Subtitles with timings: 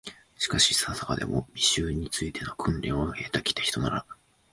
[0.35, 4.05] しかし、いささかでも、美醜に就いての訓練を経て来たひとなら、